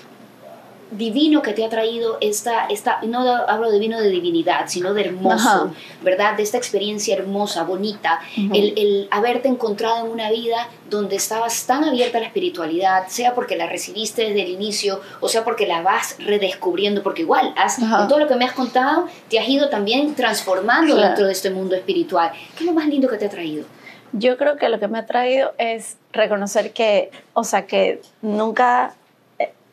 [0.90, 5.48] divino que te ha traído esta, esta, no hablo divino de divinidad, sino de hermoso,
[5.48, 5.70] Ajá.
[6.03, 6.37] ¿verdad?
[6.37, 8.57] De esta experiencia hermosa, bonita, uh -huh.
[8.57, 13.35] el, el, haberte encontrado en una vida donde estabas tan abierta a la espiritualidad, sea
[13.35, 17.76] porque la recibiste desde el inicio, o sea porque la vas redescubriendo, porque igual, has,
[17.79, 21.09] con todo lo que me has contado, te has ido también transformando claro.
[21.09, 22.33] dentro de este mundo espiritual.
[22.57, 23.64] ¿Qué es lo más lindo que te ha traído?
[24.12, 28.94] Yo creo que lo que me ha traído es reconocer que, o sea, que nunca,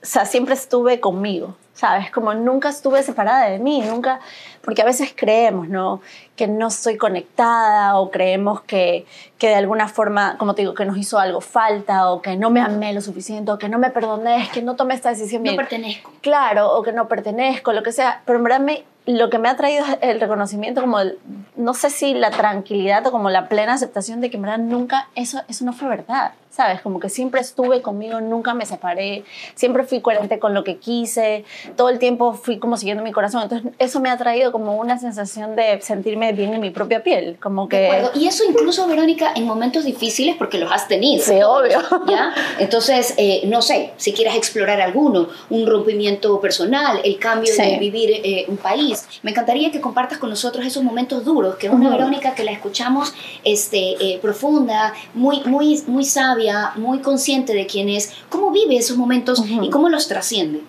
[0.08, 2.12] sea, siempre estuve conmigo, ¿sabes?
[2.12, 4.20] Como nunca estuve separada de mí, nunca,
[4.62, 6.02] porque a veces creemos, ¿no?
[6.36, 9.06] Que no estoy conectada o creemos que,
[9.38, 12.50] que de alguna forma, como te digo, que nos hizo algo falta o que no
[12.50, 15.56] me amé lo suficiente o que no me perdoné, que no tomé esta decisión bien.
[15.56, 16.12] No pertenezco.
[16.22, 19.50] Claro, o que no pertenezco, lo que sea, pero en verdad me, lo que me
[19.50, 21.17] ha traído es el reconocimiento, como el,
[21.56, 25.10] no sé si la tranquilidad o como la plena aceptación de que en verdad nunca,
[25.15, 26.82] eso, eso no fue verdad, ¿sabes?
[26.82, 31.46] Como que siempre estuve conmigo, nunca me separé, siempre fui coherente con lo que quise,
[31.76, 34.98] todo el tiempo fui como siguiendo mi corazón, entonces eso me ha traído como una
[34.98, 37.78] sensación de sentirme bien en mi propia piel, como que...
[37.78, 38.12] De acuerdo.
[38.15, 41.24] Y eso incluso, Verónica, en momentos difíciles, porque los has tenido.
[41.24, 41.80] Sí, obvio.
[42.08, 42.34] ¿Ya?
[42.58, 47.62] Entonces, eh, no sé, si quieres explorar alguno, un rompimiento personal, el cambio sí.
[47.62, 51.67] de vivir eh, un país, me encantaría que compartas con nosotros esos momentos duros, que
[51.67, 51.98] es una uh -huh.
[51.98, 57.89] Verónica que la escuchamos este, eh, profunda, muy, muy, muy sabia, muy consciente de quién
[57.89, 59.65] es, cómo vive esos momentos uh -huh.
[59.65, 60.62] y cómo los trasciende.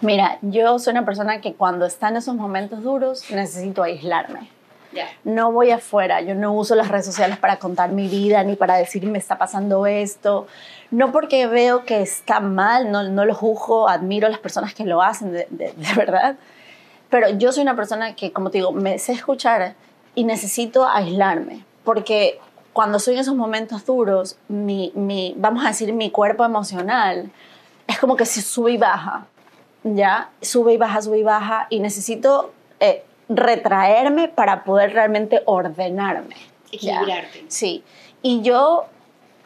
[0.00, 4.50] Mira, yo soy una persona que cuando está en esos momentos duros necesito aislarme.
[4.92, 5.08] Yeah.
[5.24, 8.76] No voy afuera, yo no uso las redes sociales para contar mi vida ni para
[8.76, 10.46] decir me está pasando esto.
[10.90, 14.84] No porque veo que está mal, no, no lo juzgo, admiro a las personas que
[14.84, 16.36] lo hacen de, de, de verdad,
[17.12, 19.74] pero yo soy una persona que, como te digo, me sé escuchar
[20.14, 22.40] y necesito aislarme, porque
[22.72, 27.30] cuando estoy en esos momentos duros, mi, mi, vamos a decir, mi cuerpo emocional
[27.86, 29.26] es como que se sube y baja,
[29.84, 30.30] ¿ya?
[30.40, 36.36] Sube y baja, sube y baja, y necesito eh, retraerme para poder realmente ordenarme.
[36.70, 37.44] Equilibrarte.
[37.48, 37.84] Sí.
[38.22, 38.86] Y yo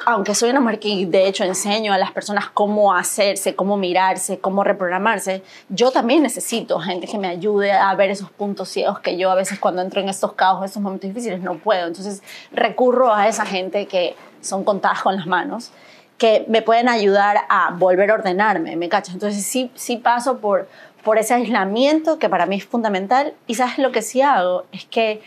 [0.04, 4.38] aunque soy una mujer que de hecho enseño a las personas cómo hacerse, cómo mirarse,
[4.38, 9.16] cómo reprogramarse, yo también necesito gente que me ayude a ver esos puntos ciegos que
[9.16, 11.86] yo a veces cuando entro en estos caos, esos momentos difíciles, no puedo.
[11.86, 15.72] Entonces recurro a esa gente que son contadas con las manos,
[16.18, 19.14] que me pueden ayudar a volver a ordenarme, ¿me cachas?
[19.14, 20.68] Entonces sí, sí paso por,
[21.04, 24.84] por ese aislamiento que para mí es fundamental y sabes lo que sí hago es
[24.84, 25.22] que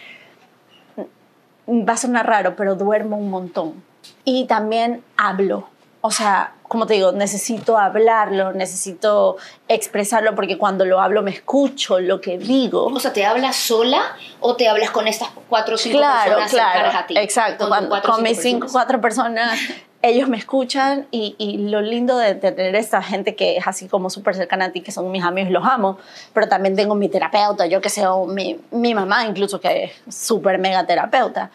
[1.67, 3.88] va a sonar raro, pero duermo un montón
[4.23, 5.67] y también hablo.
[6.01, 11.99] O sea, como te digo, necesito hablarlo, necesito expresarlo porque cuando lo hablo me escucho
[11.99, 12.85] lo que digo.
[12.85, 16.51] O sea, ¿te hablas sola o te hablas con estas cuatro o cinco claro, personas
[16.51, 17.17] claro, a ti?
[17.17, 19.59] Exacto, con, con mis cinco, cuatro personas,
[20.01, 23.87] ellos me escuchan y, y lo lindo de, de, tener esta gente que es así
[23.87, 25.97] como súper cercana a ti, que son mis amigos, los amo,
[26.33, 30.15] pero también tengo mi terapeuta, yo que sé, o mi, mi mamá incluso, que es
[30.15, 31.51] súper mega terapeuta,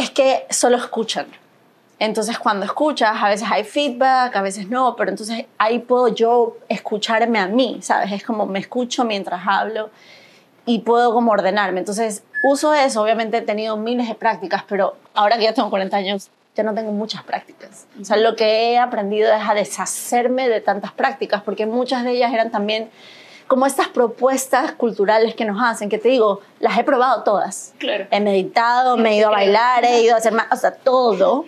[0.00, 1.26] es que solo escuchan
[2.00, 6.56] entonces cuando escuchas, a veces hay feedback, a veces no, pero entonces ahí puedo yo
[6.70, 8.10] escucharme a mí, ¿sabes?
[8.10, 9.90] Es como me escucho mientras hablo
[10.64, 11.80] y puedo como ordenarme.
[11.80, 15.94] Entonces uso eso, obviamente he tenido miles de prácticas, pero ahora que ya tengo 40
[15.94, 17.86] años, ya no tengo muchas prácticas.
[18.00, 22.12] O sea, lo que he aprendido es a deshacerme de tantas prácticas, porque muchas de
[22.12, 22.88] ellas eran también
[23.50, 27.74] como estas propuestas culturales que nos hacen, que te digo, las he probado todas.
[27.78, 28.06] Claro.
[28.12, 31.46] He meditado, me he ido a bailar, he ido a hacer más, o sea, todo.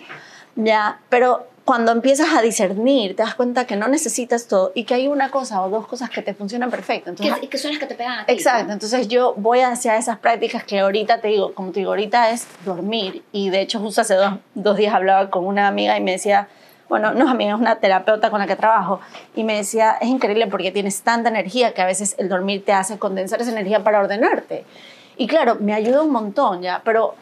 [0.57, 4.95] Ya, pero cuando empiezas a discernir, te das cuenta que no necesitas todo y que
[4.95, 7.11] hay una cosa o dos cosas que te funcionan perfecto.
[7.11, 8.33] Entonces, que, que son las que te pegan a ti.
[8.33, 12.31] Exacto, entonces yo voy hacia esas prácticas que ahorita te digo, como te digo, ahorita
[12.31, 13.23] es dormir.
[13.31, 16.49] Y de hecho, justo hace dos, dos días hablaba con una amiga y me decía,
[16.93, 18.99] bueno, no es amiga, es una terapeuta con la que trabajo,
[19.35, 22.71] y me decía, es increíble porque tienes tanta energía que a veces el dormir te
[22.71, 24.63] hace condensar esa energía para ordenarte.
[25.17, 27.15] Y claro, me ayuda un montón ya, pero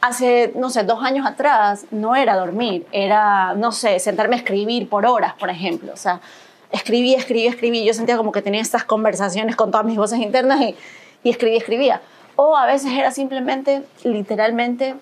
[0.00, 4.88] hace, no sé, dos años atrás no era dormir, era, no sé, sentarme a escribir
[4.88, 5.92] por horas, por ejemplo.
[5.92, 6.20] O sea,
[6.70, 7.84] escribí, escribí, escribí.
[7.84, 10.76] Yo sentía como que tenía estas conversaciones con todas mis voces internas y,
[11.24, 12.00] y escribí, escribía.
[12.36, 14.94] O a veces era simplemente, literalmente,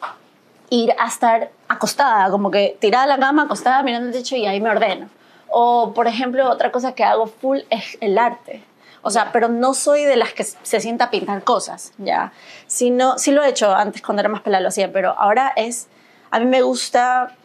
[0.71, 4.47] ir a estar acostada, como que tirada a la cama, acostada, mirando el techo y
[4.47, 5.09] ahí me ordeno.
[5.49, 8.65] O, por ejemplo, otra cosa que hago full es el arte.
[9.03, 12.33] O sea, pero no soy de las que se sienta pintar cosas, ¿ya?
[12.67, 15.89] Sino, sí lo he hecho antes cuando era más pelada, lo hacía, pero ahora es,
[16.31, 17.37] a mí me gusta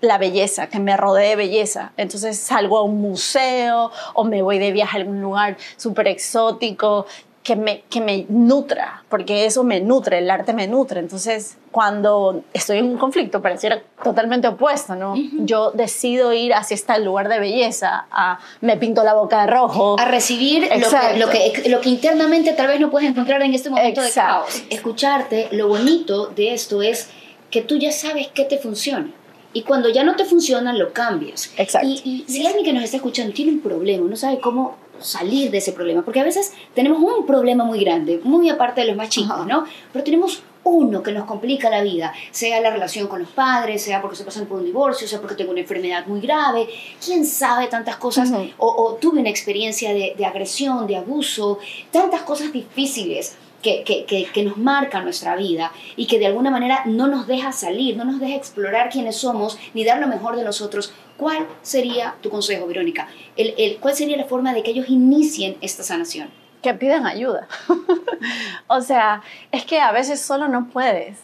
[0.00, 1.92] la belleza, que me rodee belleza.
[1.96, 7.06] Entonces salgo a un museo o me voy de viaje a algún lugar súper exótico
[7.42, 11.00] que me, que me nutra, porque eso me nutre, el arte me nutre.
[11.00, 15.14] Entonces, cuando estoy en un conflicto, pareciera totalmente opuesto, ¿no?
[15.38, 19.96] Yo decido ir hacia este lugar de belleza, a, me pinto la boca de rojo.
[19.98, 23.54] A recibir lo que, lo que, lo, que, internamente tal vez no puedes encontrar en
[23.54, 24.62] este momento de caos.
[24.68, 27.08] Escucharte, lo bonito de esto es
[27.50, 29.10] que tú ya sabes qué te funciona.
[29.52, 31.52] Y cuando ya no te funciona, lo cambias.
[31.56, 31.88] Exacto.
[31.88, 35.50] Y, y si alguien que nos está escuchando tiene un problema, no sabe cómo salir
[35.50, 38.96] de ese problema, porque a veces tenemos un problema muy grande, muy aparte de los
[38.96, 39.64] más chicos, ¿no?
[39.92, 44.00] Pero tenemos uno que nos complica la vida, sea la relación con los padres, sea
[44.00, 46.68] porque se pasan por un divorcio, sea porque tengo una enfermedad muy grave,
[47.04, 51.58] quién sabe tantas cosas, o, tuve una experiencia de, de agresión, de abuso,
[51.90, 56.82] tantas cosas difíciles que, que, que, nos marca nuestra vida y que de alguna manera
[56.86, 60.44] no nos deja salir, no nos deja explorar quiénes somos ni dar lo mejor de
[60.44, 60.92] nosotros.
[61.16, 63.08] ¿Cuál sería tu consejo, Verónica?
[63.36, 66.30] El, ¿Cuál sería la forma de que ellos inicien esta sanación?
[66.62, 67.48] Que pidan ayuda.
[68.66, 71.18] o sea, es que a veces solo no puedes.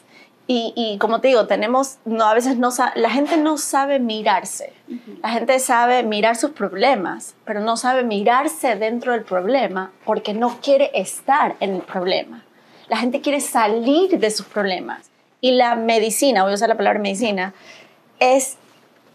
[0.48, 4.72] Y, y, como te digo, tenemos, no, a veces no, la gente no sabe mirarse.
[5.20, 10.60] La gente sabe mirar sus problemas, pero no sabe mirarse dentro del problema porque no
[10.60, 12.44] quiere estar en el problema.
[12.88, 15.10] La gente quiere salir de sus problemas.
[15.40, 17.52] Y la medicina, voy a usar la palabra medicina,
[18.20, 18.56] es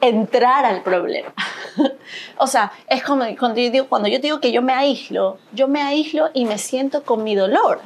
[0.02, 1.34] entrar al problema.
[2.38, 5.70] o sea, es como cuando yo, digo, cuando yo digo que yo me aíslo, yo
[5.70, 7.80] me aíslo y me siento con mi dolor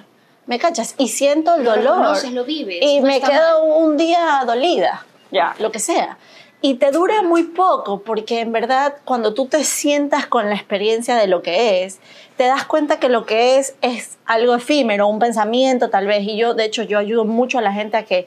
[0.48, 0.96] ¿Me cachas?
[0.98, 2.16] Y siento el dolor.
[2.32, 2.80] lo vives.
[2.82, 6.18] Y me quedo un día dolida, ya, lo que sea.
[6.62, 11.16] Y te dura muy poco, porque en verdad cuando tú te sientas con la experiencia
[11.16, 12.00] de lo que es,
[12.38, 16.24] te das cuenta que lo que es es algo efímero, un pensamiento tal vez.
[16.24, 18.26] Y yo, de hecho, yo ayudo mucho a la gente a que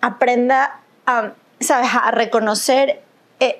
[0.00, 3.02] aprenda a, ¿sabes?, a reconocer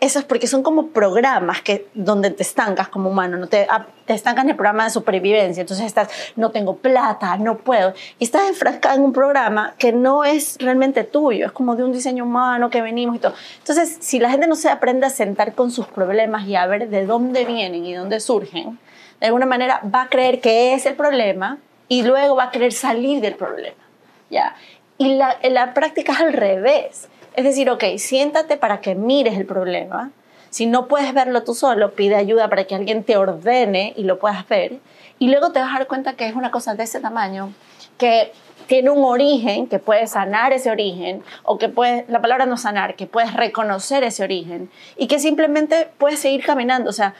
[0.00, 3.86] eso es porque son como programas que, donde te estancas como humano, no te, ah,
[4.04, 8.24] te estancas en el programa de supervivencia, entonces estás, no tengo plata, no puedo, y
[8.24, 12.24] estás enfrascada en un programa que no es realmente tuyo, es como de un diseño
[12.24, 13.34] humano que venimos y todo.
[13.58, 16.88] Entonces, si la gente no se aprende a sentar con sus problemas y a ver
[16.88, 18.78] de dónde vienen y dónde surgen,
[19.20, 22.72] de alguna manera va a creer que es el problema y luego va a querer
[22.72, 23.82] salir del problema,
[24.30, 24.54] ¿ya?
[24.98, 29.46] Y la, la práctica es al revés es decir, ok, siéntate para que mires el
[29.46, 30.10] problema.
[30.50, 34.18] Si no puedes verlo tú solo, pide ayuda para que alguien te ordene y lo
[34.18, 34.80] puedas ver.
[35.18, 37.54] Y luego te vas a dar cuenta que es una cosa de ese tamaño,
[37.96, 38.32] que
[38.66, 42.96] tiene un origen, que puedes sanar ese origen, o que puedes, la palabra no sanar,
[42.96, 46.90] que puedes reconocer ese origen y que simplemente puedes seguir caminando.
[46.90, 47.14] O sea,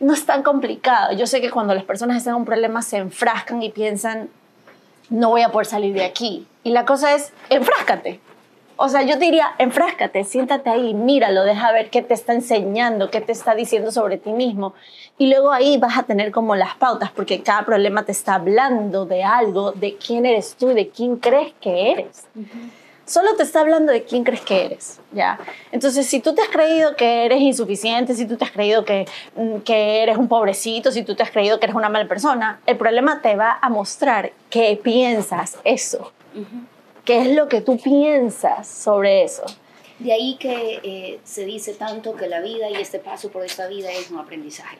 [0.00, 1.12] no es tan complicado.
[1.12, 4.28] Yo sé que cuando las personas están en un problema se enfrascan y piensan,
[5.10, 6.46] no voy a poder salir de aquí.
[6.64, 8.20] Y la cosa es, enfráscate.
[8.76, 13.20] O sea, yo diría, enfráscate, siéntate ahí, míralo, deja ver qué te está enseñando, qué
[13.20, 14.74] te está diciendo sobre ti mismo.
[15.16, 19.06] Y luego ahí vas a tener como las pautas, porque cada problema te está hablando
[19.06, 22.26] de algo, de quién eres tú, de quién crees que eres.
[23.06, 25.38] Solo te está hablando de quién crees que eres, ¿ya?
[25.70, 29.06] Entonces, si tú te has creído que eres insuficiente, si tú te has creído que,
[29.36, 32.60] mm, que eres un pobrecito, si tú te has creído que eres una mala persona,
[32.66, 36.12] el problema te va a mostrar que piensas eso.
[37.04, 39.44] ¿Qué es lo que tú piensas sobre eso?
[39.98, 43.66] De ahí que eh, se dice tanto que la vida y este paso por esta
[43.68, 44.78] vida es un aprendizaje.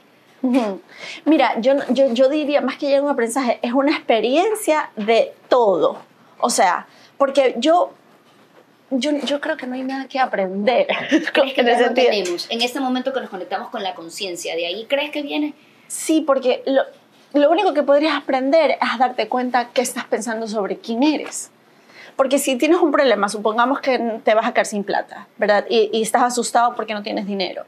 [1.24, 5.98] Mira, yo, yo, yo, diría, más que ya un aprendizaje, es una experiencia de todo.
[6.40, 7.92] O sea, porque yo,
[8.90, 10.87] yo, yo creo que no hay nada que aprender.
[11.32, 12.46] ¿Crees que en, tenemos?
[12.50, 15.54] en este momento que nos conectamos con la conciencia, ¿de ahí crees que viene?
[15.87, 16.82] Sí, porque lo,
[17.32, 21.50] lo único que podrías aprender es darte cuenta qué estás pensando sobre quién eres.
[22.16, 25.66] Porque si tienes un problema, supongamos que te vas a quedar sin plata, ¿verdad?
[25.68, 27.64] Y, estás asustado porque no tienes dinero.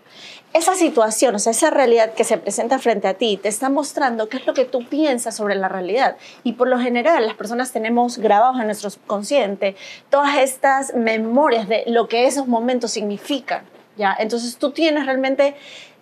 [0.52, 4.28] Esa situación, o sea, esa realidad que se presenta frente a ti, te está mostrando
[4.28, 6.16] qué es lo que tú piensas sobre la realidad.
[6.44, 9.74] Y por lo general, las personas tenemos grabados en nuestro subconsciente
[10.10, 13.64] todas estas memorias de lo que esos momentos significan,
[13.96, 14.16] ¿ya?
[14.18, 15.56] Entonces tú tienes realmente,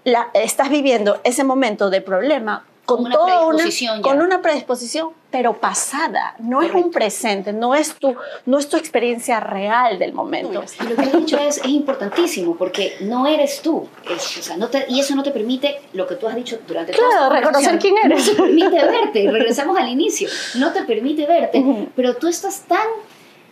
[0.04, 3.64] la, estás viviendo ese momento de problema con, una toda una,
[4.02, 8.14] con una predisposición, pero pasada, no es un presente, no es, tu,
[8.46, 10.62] no es tu experiencia real del momento.
[10.80, 14.68] y lo que has dicho es, es importantísimo, porque no eres tú, o sea, no
[14.68, 17.40] te, y eso no te permite lo que tú has dicho durante claro, toda esta
[17.40, 18.26] reconocer quién eres.
[18.26, 22.86] No te permite verte, regresamos al inicio, no te permite verte, pero tú estás tan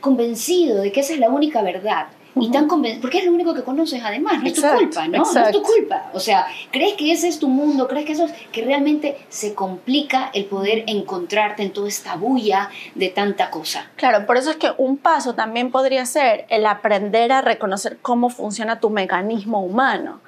[0.01, 2.69] convencido de que esa es la única verdad, y tan
[3.01, 5.19] porque es lo único que conoces además, no es tu culpa, ¿no?
[5.19, 6.11] No es tu culpa.
[6.15, 9.55] O sea, crees que ese es tu mundo, crees que eso es que realmente se
[9.55, 13.91] complica el poder encontrarte en toda esta bulla de tanta cosa.
[13.97, 18.31] Claro, por eso es que un paso también podría ser el aprender a reconocer cómo
[18.31, 20.21] funciona tu mecanismo humano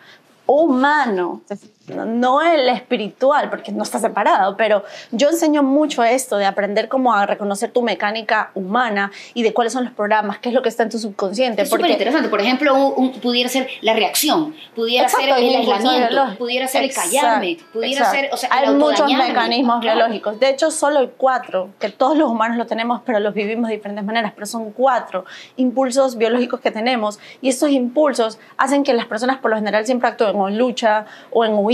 [0.46, 1.40] humano,
[1.88, 7.12] no el espiritual, porque no está separado, pero yo enseño mucho esto de aprender cómo
[7.12, 10.68] a reconocer tu mecánica humana y de cuáles son los programas, qué es lo que
[10.68, 11.62] está en tu subconsciente.
[11.62, 12.28] Es súper interesante.
[12.28, 18.10] Por ejemplo, pudiera ser la reacción, pudiera ser el aislamiento, pudiera ser el callarme, pudiera
[18.10, 20.40] ser, o sea, Hay muchos mecanismos biológicos.
[20.40, 23.76] De hecho, solo hay cuatro, que todos los humanos lo tenemos, pero los vivimos de
[23.76, 25.24] diferentes maneras, pero son cuatro
[25.56, 30.08] impulsos biológicos que tenemos y esos impulsos hacen que las personas por lo general siempre
[30.08, 31.73] actúen o en lucha, o en huida,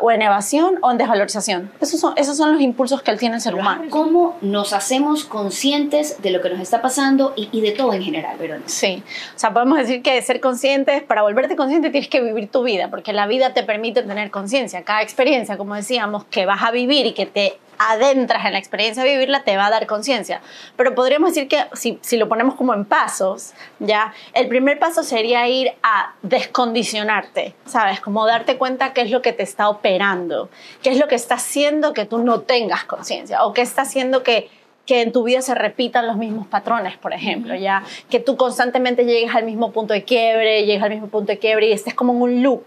[0.00, 1.70] o en evasión, o en desvalorización.
[1.80, 3.84] Esos son, esos son los impulsos que él tiene el ser humano.
[3.90, 8.02] ¿Cómo nos hacemos conscientes de lo que nos está pasando y, y de todo en
[8.02, 8.68] general, Verónica?
[8.68, 9.02] Sí,
[9.34, 12.88] o sea, podemos decir que ser conscientes, para volverte consciente tienes que vivir tu vida,
[12.90, 14.82] porque la vida te permite tener conciencia.
[14.82, 19.02] Cada experiencia, como decíamos, que vas a vivir y que te adentras en la experiencia
[19.02, 20.40] de vivirla, te va a dar conciencia.
[20.76, 25.02] Pero podríamos decir que si, si, lo ponemos como en pasos, ya, el primer paso
[25.02, 28.00] sería ir a descondicionarte, ¿sabes?
[28.00, 30.50] Como darte cuenta qué es lo que te está operando,
[30.82, 34.22] qué es lo que está haciendo que tú no tengas conciencia o qué está haciendo
[34.22, 34.50] que
[34.88, 39.04] que en tu vida se repitan los mismos patrones, por ejemplo, ya que tú constantemente
[39.04, 42.14] llegues al mismo punto de quiebre, llegues al mismo punto de quiebre y estés como
[42.14, 42.62] en un loop,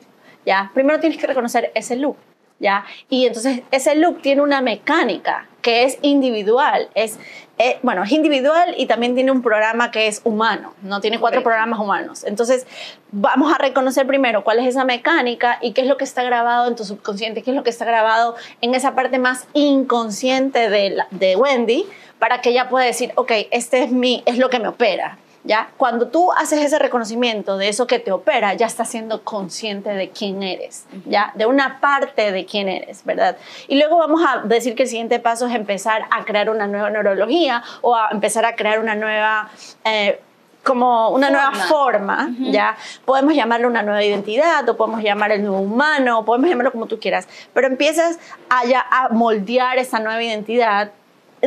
[0.45, 0.69] ya.
[0.75, 2.15] Primero tienes que reconocer ese loop.
[2.61, 2.85] ¿Ya?
[3.09, 7.19] Y entonces ese look tiene una mecánica que es individual, es,
[7.57, 11.43] eh, bueno, es individual y también tiene un programa que es humano, no tiene cuatro
[11.43, 12.23] programas humanos.
[12.23, 12.65] Entonces,
[13.11, 16.67] vamos a reconocer primero cuál es esa mecánica y qué es lo que está grabado
[16.67, 20.97] en tu subconsciente, qué es lo que está grabado en esa parte más inconsciente de,
[21.11, 21.85] de Wendy,
[22.17, 25.17] para que ella pueda decir, ok, este es mi, es lo que me opera.
[25.43, 25.71] ¿Ya?
[25.77, 30.09] Cuando tú haces ese reconocimiento de eso que te opera, ya estás siendo consciente de
[30.09, 31.31] quién eres, ¿ya?
[31.35, 33.37] De una parte de quién eres, ¿verdad?
[33.67, 36.89] Y luego vamos a decir que el siguiente paso es empezar a crear una nueva
[36.89, 39.49] neurología o a empezar a crear una nueva...
[39.83, 40.19] Eh,
[40.63, 42.77] como una nueva forma, ¿ya?
[43.05, 46.85] Podemos llamarlo una nueva identidad, o podemos llamar el nuevo humano, o podemos llamarlo como
[46.85, 48.61] tú quieras, pero empiezas a,
[48.91, 50.91] a moldear esa nueva identidad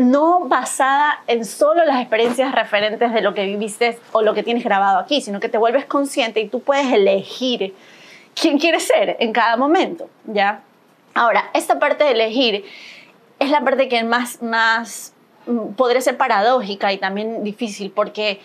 [0.00, 4.64] no basada en solo las experiencias referentes de lo que viviste o lo que tienes
[4.64, 7.74] grabado aquí, sino que te vuelves consciente y tú puedes elegir
[8.34, 10.62] quién quieres ser en cada momento, ¿ya?
[11.14, 12.64] Ahora, esta parte de elegir
[13.38, 15.12] es la parte que más, más
[15.46, 18.40] mm, podría ser paradójica y también difícil porque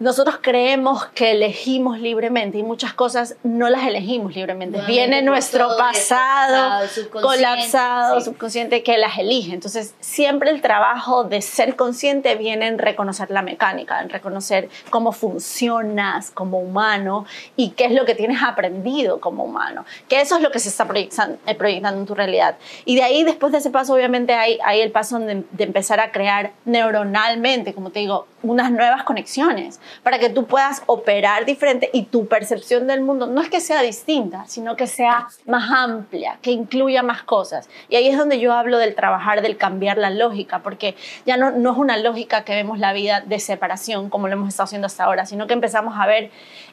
[0.00, 4.80] nosotros creemos que elegimos libremente y muchas cosas no las elegimos libremente.
[4.86, 6.86] Viene nuestro pasado,
[7.20, 9.52] colapsado, subconsciente que las elige.
[9.52, 15.10] Entonces, siempre el trabajo de ser consciente viene en reconocer la mecánica, en reconocer cómo
[15.10, 17.26] funcionas como humano
[17.56, 19.84] y qué es lo que tienes aprendido como humano.
[20.08, 22.56] Que eso es lo que se está proyectando, eh, proyectando en tu realidad.
[22.84, 25.98] Y de ahí, después de ese paso, obviamente hay, hay el paso de, de empezar
[25.98, 31.90] a crear neuronalmente, como te digo, unas nuevas conexiones para que tú puedas operar diferente
[31.92, 36.38] y tu percepción del mundo no es que sea distinta, sino que sea más amplia,
[36.42, 37.68] que incluya más cosas.
[37.88, 40.94] Y ahí es donde yo hablo del trabajar, del cambiar la lógica, porque
[41.26, 44.48] ya no, no es una lógica que vemos la vida de separación como lo hemos
[44.48, 46.30] estado haciendo hasta ahora, sino que empezamos a ver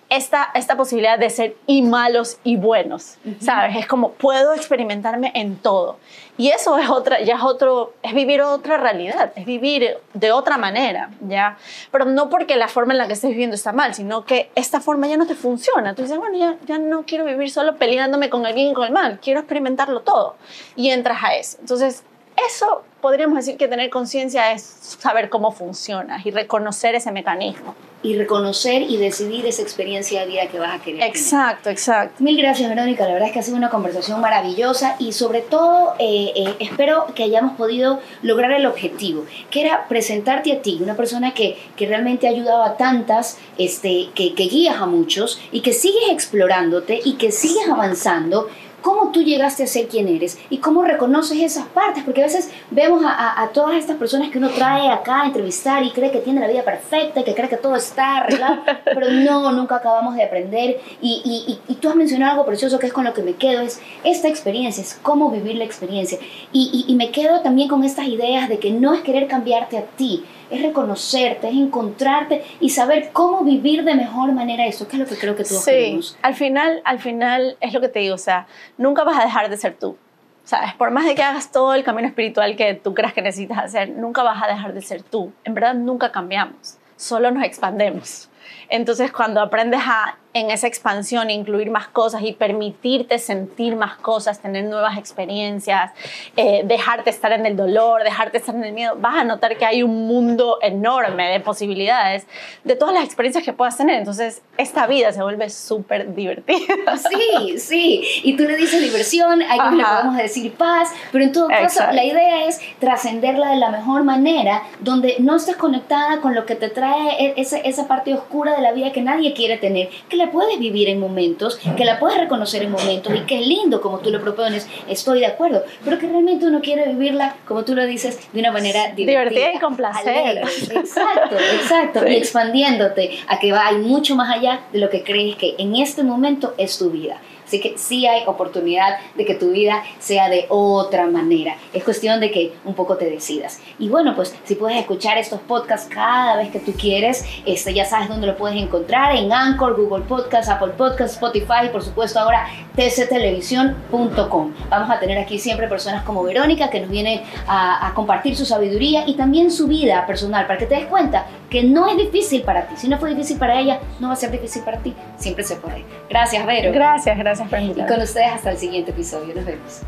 [0.10, 3.76] esta, esta posibilidad de ser y malos y buenos, ¿sabes?
[3.78, 5.97] Es como puedo experimentarme en todo.
[6.38, 10.58] Y eso es otra, ya es otro, es vivir otra realidad, es vivir de otra
[10.58, 11.58] manera, ¿ya?
[11.91, 14.82] Pero no porque la forma en la que estés viviendo está mal, sino que esta
[14.82, 15.95] forma ya no te funciona.
[15.95, 19.20] Tú dices, bueno, ya, ya no quiero vivir solo peleándome con y con el mal,
[19.22, 20.36] quiero experimentarlo todo.
[20.76, 21.58] Y entras a eso.
[21.62, 22.03] Entonces,
[22.38, 27.75] eso podríamos decir que tener conciencia es saber cómo funciona y reconocer ese mecanismo.
[28.01, 31.01] Y reconocer y decidir esa experiencia de vida que vas a querer.
[31.03, 32.23] Exacto, exacto.
[32.23, 33.05] Mil gracias, Verónica.
[33.05, 37.07] La verdad es que ha sido una conversación maravillosa y sobre todo eh, eh, espero
[37.15, 41.88] que hayamos podido lograr el objetivo, que era presentarte a ti, una persona que, que
[41.88, 47.01] realmente ha ayudado a tantas, este, que, que guías a muchos y que sigues explorándote
[47.03, 48.49] y que sigues avanzando
[48.86, 52.51] cómo tú llegaste a ser quien eres y cómo reconoces esas partes, porque a veces
[52.69, 56.39] vemos a, todas estas personas que uno trae acá a entrevistar y cree que tiene
[56.39, 60.23] la vida perfecta y que cree que todo está arreglado, pero no, nunca acabamos de
[60.23, 60.79] aprender.
[61.01, 63.81] Y, y, tú has mencionado algo precioso que es con lo que me quedo, es
[64.03, 66.19] esta experiencia, es cómo vivir la experiencia.
[66.51, 69.81] Y, y me quedo también con estas ideas de que no es querer cambiarte a
[69.81, 75.00] ti, es reconocerte, es encontrarte y saber cómo vivir de mejor manera eso, que es
[75.00, 78.16] lo que creo que todos sí, Al final, al final es lo que te digo,
[78.16, 79.98] o sea, nunca vas a dejar de ser tú.
[80.43, 80.76] ¿Sabes?
[80.76, 83.89] Por más de que hagas todo el camino espiritual que tú creas que necesitas hacer,
[83.89, 85.34] nunca vas a dejar de ser tú.
[85.43, 88.30] En verdad, nunca cambiamos, solo nos expandemos.
[88.70, 94.41] Entonces, cuando aprendes a en esa expansión, incluir más cosas y permitirte sentir más cosas,
[94.41, 95.93] tener nuevas experiencias,
[96.36, 99.65] eh, dejarte estar en el dolor, dejarte estar en el miedo, vas a notar que
[99.65, 102.27] hay un mundo enorme de posibilidades
[102.65, 103.97] de todas las experiencias que puedas tener.
[103.97, 106.75] Entonces, esta vida se vuelve súper divertida.
[107.05, 108.03] Sí, sí.
[108.23, 111.83] Y tú le dices diversión, a ellos le podemos decir paz, pero en todo caso,
[111.91, 116.55] la idea es trascenderla de la mejor manera, donde no estés conectada con lo que
[116.55, 120.24] te trae e-, esa, esa parte oscura de la vida que nadie quiere tener, que
[120.32, 123.99] puedes vivir en momentos, que la puedes reconocer en momentos y que es lindo como
[123.99, 127.86] tú lo propones, estoy de acuerdo, pero que realmente uno quiere vivirla, como tú lo
[127.86, 129.53] dices, de una manera divertida.
[129.53, 130.38] y con placer.
[130.76, 132.07] Exacto, exacto.
[132.07, 136.03] Y expandiéndote a que va, mucho más allá de lo que crees que en este
[136.03, 137.19] momento es tu vida.
[137.46, 141.56] Así que sí hay oportunidad de que tu vida sea de otra manera.
[141.74, 143.60] Es cuestión de que un poco te decidas.
[143.80, 147.86] Y bueno, pues si puedes escuchar estos podcasts cada vez que tú quieres, este, ya
[147.86, 152.20] sabes dónde lo puedes encontrar, en Anchor, Google Podcasts, Apple Podcasts, Spotify y por supuesto
[152.20, 154.54] ahora tctelevisión.com.
[154.70, 158.46] Vamos a tener aquí siempre personas como Verónica que nos viene a, a compartir su
[158.46, 162.43] sabiduría y también su vida personal para que te des cuenta que no es difícil
[162.43, 162.76] para ti.
[162.78, 164.93] Si no fue difícil para ella, no va a ser difícil para ti.
[165.18, 165.86] Siempre se puede.
[166.10, 166.72] Gracias, Vero.
[166.72, 167.50] Gracias, gracias.
[167.52, 169.34] Y con ustedes hasta el siguiente episodio.
[169.36, 169.82] Nos vemos.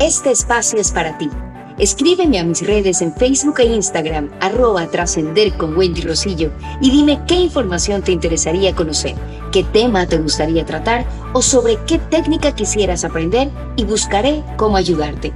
[0.00, 1.30] Este espacio es para ti.
[1.78, 7.20] Escríbeme a mis redes en Facebook e Instagram, arroba trascender con Wendy Rosillo, y dime
[7.26, 9.14] qué información te interesaría conocer,
[9.50, 15.32] qué tema te gustaría tratar o sobre qué técnica quisieras aprender y buscaré cómo ayudarte.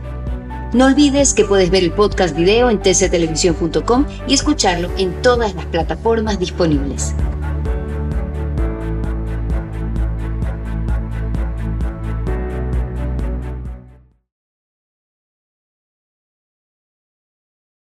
[0.74, 5.64] No olvides que puedes ver el podcast video en tctelevisión.com y escucharlo en todas las
[5.66, 7.14] plataformas disponibles.